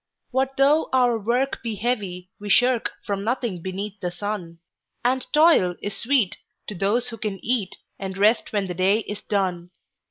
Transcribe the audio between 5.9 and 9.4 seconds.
sweet to those who can eatAnd rest when the day is